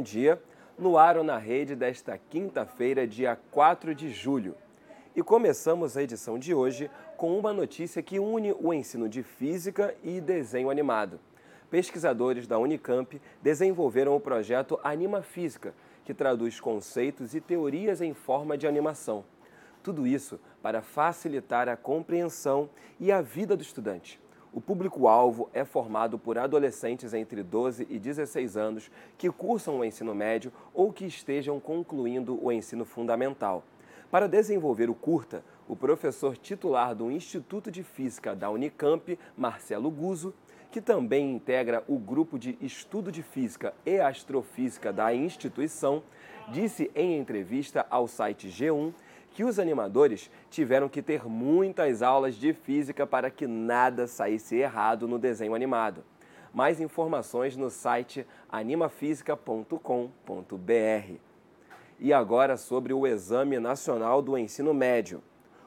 [0.00, 0.40] dia,
[0.78, 4.56] no ar ou na rede desta quinta-feira, dia 4 de julho.
[5.14, 9.94] E começamos a edição de hoje com uma notícia que une o ensino de física
[10.02, 11.20] e desenho animado.
[11.70, 18.58] Pesquisadores da Unicamp desenvolveram o projeto Anima Física, que traduz conceitos e teorias em forma
[18.58, 19.24] de animação.
[19.82, 24.20] Tudo isso para facilitar a compreensão e a vida do estudante.
[24.54, 30.14] O público-alvo é formado por adolescentes entre 12 e 16 anos que cursam o ensino
[30.14, 33.64] médio ou que estejam concluindo o ensino fundamental.
[34.12, 40.32] Para desenvolver o curta, o professor titular do Instituto de Física da Unicamp, Marcelo Guzzo,
[40.70, 46.00] que também integra o grupo de estudo de física e astrofísica da instituição,
[46.48, 48.92] disse em entrevista ao site G1
[49.34, 55.08] que os animadores tiveram que ter muitas aulas de física para que nada saísse errado
[55.08, 56.04] no desenho animado.
[56.54, 61.14] Mais informações no site animafísica.com.br.
[61.98, 65.20] E agora sobre o Exame Nacional do Ensino Médio.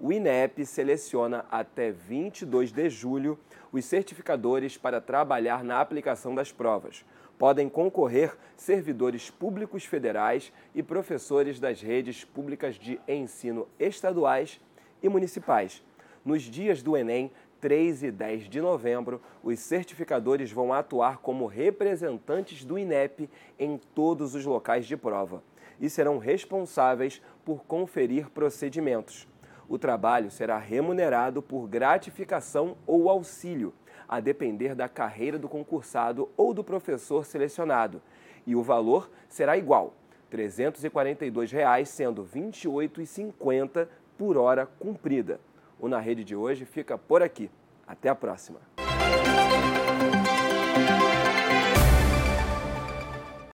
[0.00, 3.38] O INEP seleciona até 22 de julho
[3.72, 7.04] os certificadores para trabalhar na aplicação das provas
[7.38, 14.60] podem concorrer servidores públicos federais e professores das redes públicas de ensino estaduais
[15.02, 15.82] e municipais.
[16.24, 22.64] Nos dias do Enem, 3 e 10 de novembro, os certificadores vão atuar como representantes
[22.64, 25.42] do INEP em todos os locais de prova
[25.80, 29.26] e serão responsáveis por conferir procedimentos.
[29.68, 33.74] O trabalho será remunerado por gratificação ou auxílio
[34.08, 38.00] a depender da carreira do concursado ou do professor selecionado,
[38.46, 39.92] e o valor será igual,
[40.30, 45.38] 342 reais, sendo R$ 28,50 por hora cumprida.
[45.78, 47.50] O Na Rede de hoje fica por aqui.
[47.86, 48.77] Até a próxima.